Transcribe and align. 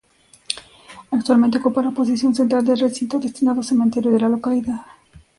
Actualmente 1.11 1.59
ocupa 1.59 1.83
la 1.83 1.91
posición 1.91 2.33
central 2.33 2.65
del 2.65 2.79
recinto 2.79 3.19
destinado 3.19 3.59
a 3.59 3.63
cementerio 3.63 4.09
de 4.09 4.19
la 4.21 4.29
localidad. 4.29 4.81